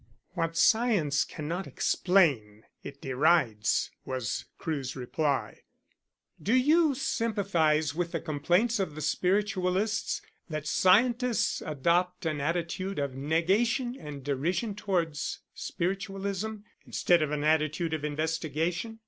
"What 0.33 0.57
science 0.57 1.23
cannot 1.23 1.67
explain, 1.67 2.63
it 2.81 3.01
derides," 3.03 3.91
was 4.03 4.45
Crewe's 4.57 4.95
reply. 4.95 5.59
"Do 6.41 6.55
you 6.55 6.95
sympathize 6.95 7.93
with 7.93 8.11
the 8.11 8.19
complaints 8.19 8.79
of 8.79 8.95
the 8.95 9.01
spiritualists, 9.01 10.23
that 10.49 10.65
scientists 10.65 11.61
adopt 11.63 12.25
an 12.25 12.41
attitude 12.41 12.97
of 12.97 13.13
negation 13.15 13.95
and 13.95 14.23
derision 14.23 14.73
towards 14.73 15.41
spiritualism, 15.53 16.55
instead 16.83 17.21
of 17.21 17.29
an 17.29 17.43
attitude 17.43 17.93
of 17.93 18.03
investigation?" 18.03 18.97